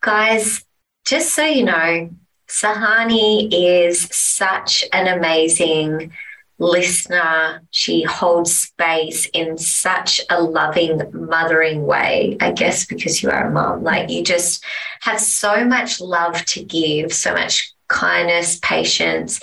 [0.00, 0.64] guys,
[1.04, 2.10] just so you know,
[2.48, 6.12] Suhani is such an amazing
[6.58, 7.62] listener.
[7.70, 13.50] She holds space in such a loving, mothering way, I guess, because you are a
[13.50, 13.82] mom.
[13.82, 14.64] Like you just
[15.00, 19.40] have so much love to give, so much kindness, patience.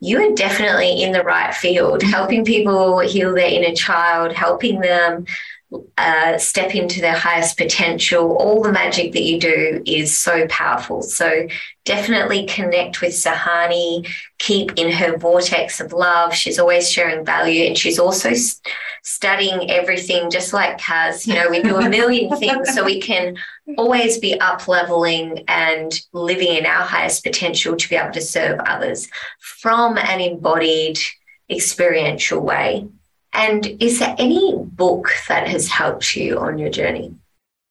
[0.00, 2.10] You are definitely in the right field, mm-hmm.
[2.10, 5.26] helping people heal their inner child, helping them
[5.98, 8.36] uh, step into their highest potential.
[8.36, 11.02] All the magic that you do is so powerful.
[11.02, 11.48] So
[11.84, 14.08] definitely connect with Suhani,
[14.38, 16.34] keep in her vortex of love.
[16.34, 18.30] She's always sharing value and she's also
[19.02, 21.26] studying everything, just like Kaz.
[21.26, 23.36] You know, we do a million things so we can
[23.76, 28.60] always be up leveling and living in our highest potential to be able to serve
[28.60, 29.08] others
[29.38, 30.98] from an embodied
[31.50, 32.88] experiential way.
[33.34, 37.14] And is there any book that has helped you on your journey?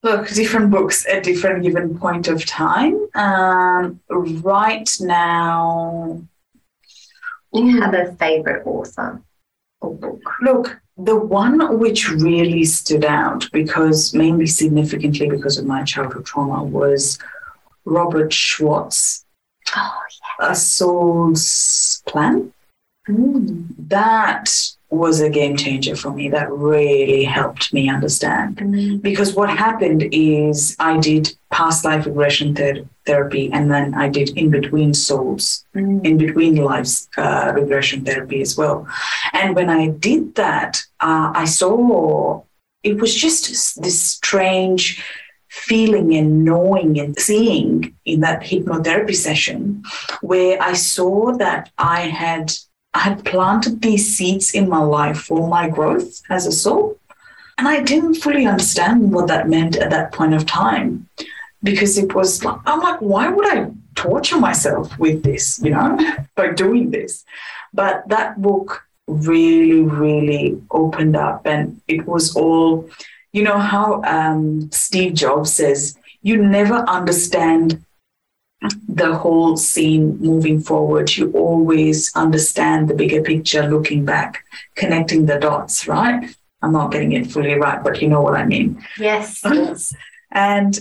[0.04, 3.08] Look, different books at different given point of time.
[3.16, 6.22] Um, right now,
[7.54, 9.22] do you have a favorite author
[9.80, 10.22] or book?
[10.42, 16.64] Look, the one which really stood out because mainly significantly because of my childhood trauma
[16.64, 17.18] was
[17.86, 19.26] Robert Schwartz.
[19.76, 20.02] Oh,
[20.40, 20.52] yeah.
[20.52, 22.54] A Soul's Plan.
[23.08, 23.68] Mm.
[23.88, 24.52] That
[24.94, 26.30] was a game changer for me.
[26.30, 28.58] That really helped me understand.
[28.58, 28.98] Mm-hmm.
[28.98, 34.38] Because what happened is I did past life regression ther- therapy and then I did
[34.38, 36.06] in between souls, mm-hmm.
[36.06, 38.88] in between lives uh, regression therapy as well.
[39.34, 42.44] And when I did that, uh, I saw
[42.84, 45.04] it was just this strange
[45.50, 49.84] feeling and knowing and seeing in that hypnotherapy session
[50.22, 52.52] where I saw that I had
[52.94, 57.00] I had planted these seeds in my life for my growth as a soul.
[57.58, 61.08] And I didn't fully understand what that meant at that point of time
[61.62, 65.98] because it was like, I'm like, why would I torture myself with this, you know,
[66.36, 67.24] by doing this?
[67.74, 72.90] But that book really, really opened up and it was all,
[73.32, 77.84] you know, how um, Steve Jobs says, you never understand
[78.88, 84.44] the whole scene moving forward, you always understand the bigger picture looking back,
[84.76, 86.36] connecting the dots, right?
[86.62, 88.84] I'm not getting it fully right, but you know what I mean.
[88.98, 89.42] Yes.
[89.44, 89.94] yes.
[90.32, 90.80] and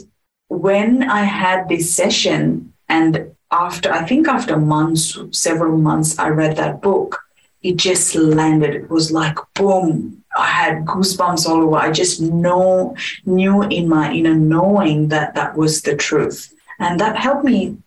[0.48, 6.56] when I had this session, and after, I think after months, several months, I read
[6.56, 7.20] that book,
[7.62, 8.74] it just landed.
[8.74, 11.76] It was like, boom, I had goosebumps all over.
[11.76, 16.52] I just know, knew in my inner knowing that that was the truth.
[16.82, 17.78] And that helped me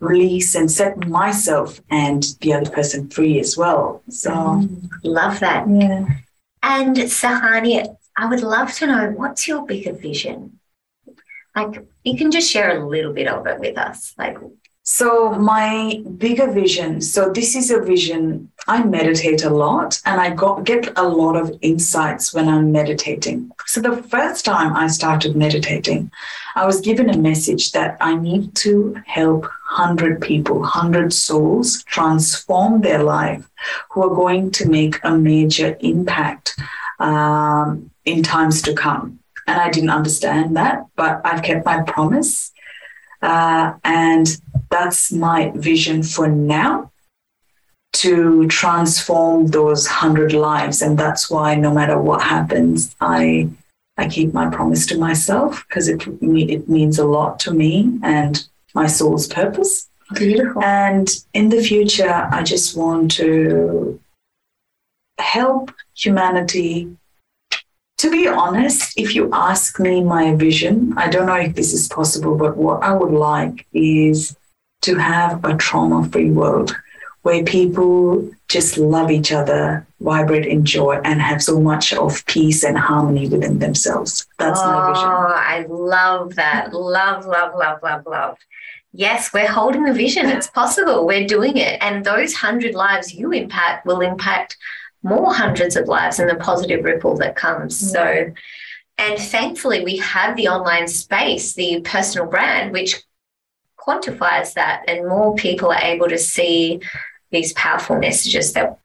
[0.00, 4.02] release and set myself and the other person free as well.
[4.08, 5.68] So, mm, love that.
[5.68, 6.06] Yeah.
[6.62, 10.58] And Suhani, I would love to know what's your bigger vision?
[11.54, 14.14] Like, you can just share a little bit of it with us.
[14.16, 14.38] Like,
[14.90, 18.50] so, my bigger vision so, this is a vision.
[18.66, 23.50] I meditate a lot and I got, get a lot of insights when I'm meditating.
[23.66, 26.10] So, the first time I started meditating,
[26.54, 32.80] I was given a message that I need to help 100 people, 100 souls transform
[32.80, 33.46] their life
[33.90, 36.58] who are going to make a major impact
[36.98, 39.18] um, in times to come.
[39.46, 42.52] And I didn't understand that, but I've kept my promise.
[43.20, 46.90] Uh, and that's my vision for now
[47.94, 50.82] to transform those hundred lives.
[50.82, 53.48] And that's why no matter what happens, I
[53.96, 58.46] I keep my promise to myself because it it means a lot to me and
[58.74, 59.88] my soul's purpose.
[60.14, 60.62] Beautiful.
[60.62, 64.00] And in the future, I just want to
[65.18, 66.96] help humanity
[67.98, 71.88] to be honest, if you ask me my vision, I don't know if this is
[71.88, 74.36] possible, but what I would like is
[74.82, 76.74] to have a trauma free world
[77.22, 82.64] where people just love each other, vibrate in joy, and have so much of peace
[82.64, 84.26] and harmony within themselves.
[84.38, 85.08] That's oh, my vision.
[85.08, 86.72] Oh, I love that.
[86.72, 88.38] Love, love, love, love, love.
[88.92, 90.26] Yes, we're holding the vision.
[90.26, 91.06] It's possible.
[91.06, 91.78] We're doing it.
[91.82, 94.56] And those hundred lives you impact will impact
[95.02, 97.80] more hundreds of lives and the positive ripple that comes.
[97.80, 97.92] Mm.
[97.92, 98.32] So,
[98.96, 103.02] and thankfully, we have the online space, the personal brand, which
[103.88, 106.80] quantifies that, and more people are able to see
[107.30, 108.78] these powerful messages that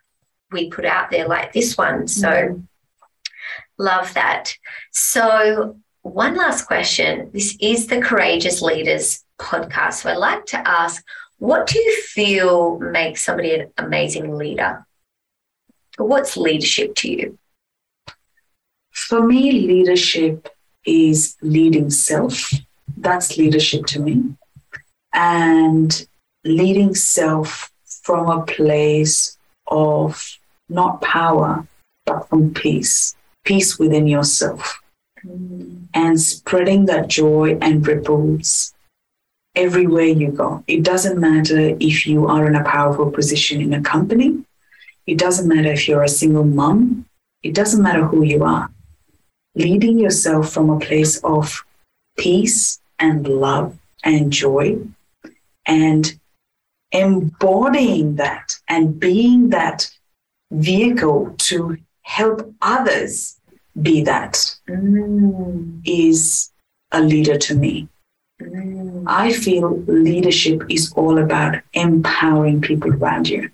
[0.51, 2.07] we put out there, like this one.
[2.07, 2.63] So, mm.
[3.77, 4.55] love that.
[4.91, 7.29] So, one last question.
[7.33, 9.93] This is the Courageous Leaders podcast.
[9.95, 11.03] So, I'd like to ask
[11.39, 14.85] what do you feel makes somebody an amazing leader?
[15.97, 17.37] What's leadership to you?
[18.91, 20.47] For me, leadership
[20.85, 22.53] is leading self.
[22.95, 24.35] That's leadership to me.
[25.13, 26.05] And
[26.43, 29.37] leading self from a place
[29.67, 30.37] of
[30.69, 31.65] not power,
[32.05, 34.81] but from peace, peace within yourself,
[35.25, 35.87] mm.
[35.93, 38.73] and spreading that joy and ripples
[39.55, 40.63] everywhere you go.
[40.67, 44.43] It doesn't matter if you are in a powerful position in a company,
[45.05, 47.05] it doesn't matter if you're a single mom,
[47.41, 48.69] it doesn't matter who you are.
[49.55, 51.63] Leading yourself from a place of
[52.17, 54.79] peace and love and joy
[55.65, 56.19] and
[56.91, 59.89] embodying that and being that
[60.51, 63.39] vehicle to help others
[63.81, 64.33] be that
[64.67, 65.81] mm.
[65.83, 66.51] is
[66.91, 67.87] a leader to me.
[68.41, 69.03] Mm.
[69.07, 73.49] I feel leadership is all about empowering people around you.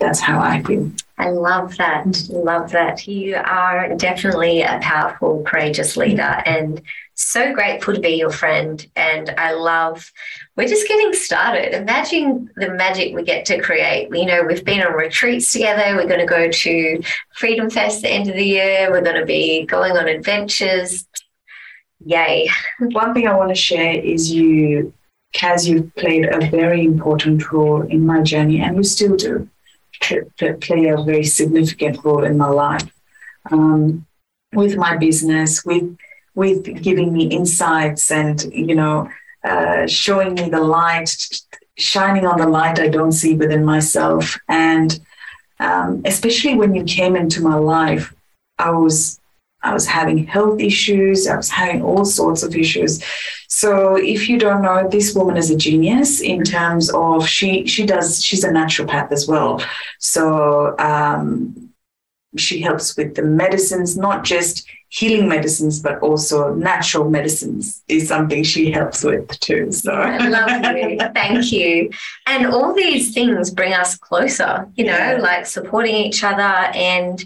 [0.00, 0.90] That's how I feel.
[1.18, 2.26] I love that.
[2.28, 3.06] Love that.
[3.06, 6.82] You are definitely a powerful, courageous leader and
[7.14, 8.84] so grateful to be your friend.
[8.96, 10.10] And I love,
[10.56, 11.74] we're just getting started.
[11.74, 14.08] Imagine the magic we get to create.
[14.12, 15.96] You know, we've been on retreats together.
[15.96, 17.02] We're going to go to
[17.36, 18.90] Freedom Fest at the end of the year.
[18.90, 21.06] We're going to be going on adventures.
[22.04, 22.50] Yay.
[22.78, 24.92] One thing I want to share is you,
[25.34, 29.48] Kaz, you've played a very important role in my journey, and you still do
[30.60, 32.90] play a very significant role in my life.
[33.50, 34.06] Um,
[34.52, 35.96] with my business, with
[36.34, 39.08] with giving me insights and you know
[39.44, 41.14] uh, showing me the light,
[41.76, 44.98] shining on the light I don't see within myself, and
[45.60, 48.14] um, especially when you came into my life,
[48.58, 49.20] I was
[49.62, 51.26] I was having health issues.
[51.26, 53.02] I was having all sorts of issues.
[53.48, 57.86] So if you don't know, this woman is a genius in terms of she she
[57.86, 59.62] does she's a naturopath as well.
[59.98, 61.70] So um,
[62.36, 68.44] she helps with the medicines, not just healing medicines, but also natural medicines is something
[68.44, 69.72] she helps with too.
[69.72, 70.98] So I love you.
[71.12, 71.90] Thank you.
[72.26, 75.18] And all these things bring us closer, you know, yeah.
[75.20, 77.24] like supporting each other and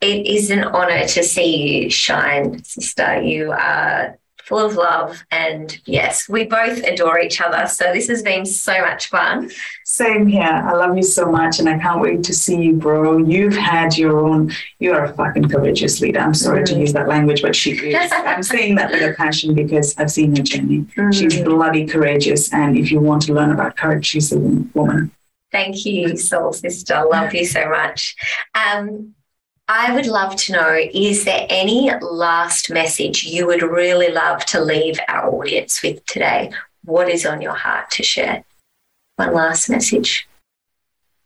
[0.00, 3.20] it is an honor to see you shine, sister.
[3.20, 4.16] You are
[4.48, 5.22] full of love.
[5.30, 7.66] And yes, we both adore each other.
[7.68, 9.50] So this has been so much fun.
[9.84, 10.42] Same here.
[10.42, 11.58] I love you so much.
[11.58, 13.18] And I can't wait to see you grow.
[13.18, 16.20] You've had your own, you are a fucking courageous leader.
[16.20, 16.66] I'm sorry mm.
[16.66, 18.10] to use that language, but she is.
[18.12, 20.86] I'm saying that with a passion because I've seen her journey.
[20.96, 21.14] Mm.
[21.14, 22.52] She's bloody courageous.
[22.52, 25.12] And if you want to learn about courage, she's a woman.
[25.52, 27.04] Thank you, soul sister.
[27.10, 28.16] Love you so much.
[28.54, 29.14] Um,
[29.70, 34.64] I would love to know is there any last message you would really love to
[34.64, 36.52] leave our audience with today?
[36.84, 38.44] What is on your heart to share?
[39.16, 40.26] One last message.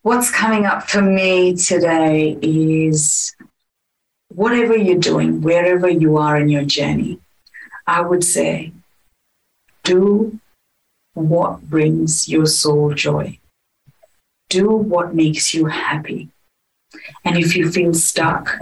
[0.03, 3.33] What's coming up for me today is
[4.27, 7.21] whatever you're doing, wherever you are in your journey,
[7.87, 8.73] I would say
[9.85, 10.41] do
[11.15, 13.39] what brings your soul joy.
[14.49, 16.31] Do what makes you happy.
[17.25, 18.59] And if you feel stuck,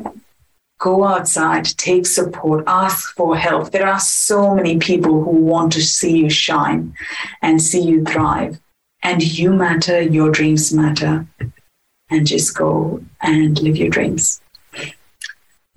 [0.79, 3.71] go outside, take support, ask for help.
[3.71, 6.95] There are so many people who want to see you shine
[7.43, 8.61] and see you thrive.
[9.03, 11.27] And you matter, your dreams matter.
[12.11, 14.41] And just go and live your dreams.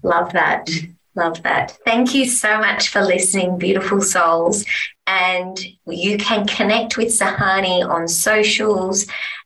[0.02, 0.70] Love that.
[1.16, 1.78] Love that.
[1.86, 4.66] Thank you so much for listening, beautiful souls.
[5.06, 9.06] And you can connect with Suhani on socials.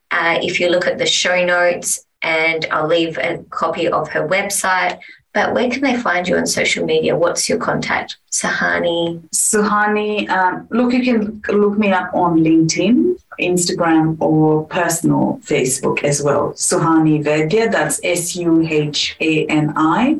[0.10, 4.28] Uh, if you look at the show notes, and I'll leave a copy of her
[4.28, 5.00] website.
[5.34, 7.16] But where can they find you on social media?
[7.16, 8.18] What's your contact?
[8.32, 9.22] Sahani?
[9.30, 16.24] Suhani, um, look, you can look me up on LinkedIn, Instagram, or personal Facebook as
[16.24, 16.54] well.
[16.54, 20.20] Suhani Vaidya, that's S U H A N I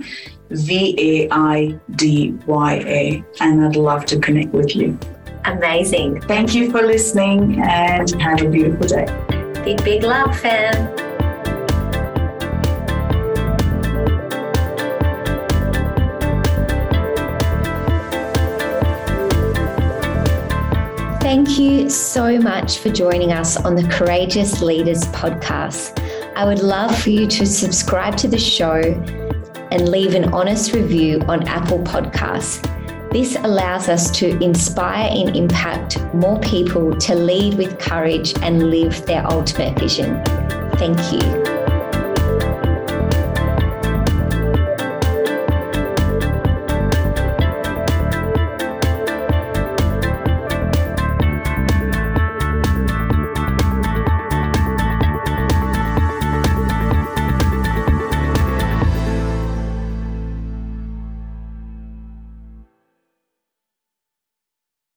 [0.52, 3.24] V A I D Y A.
[3.42, 4.98] And I'd love to connect with you.
[5.46, 6.22] Amazing.
[6.22, 9.08] Thank you for listening and have a beautiful day.
[9.66, 11.07] Big, big love, fam.
[21.28, 26.02] Thank you so much for joining us on the Courageous Leaders podcast.
[26.38, 28.80] I would love for you to subscribe to the show
[29.70, 32.64] and leave an honest review on Apple Podcasts.
[33.12, 39.06] This allows us to inspire and impact more people to lead with courage and live
[39.06, 40.24] their ultimate vision.
[40.78, 41.57] Thank you.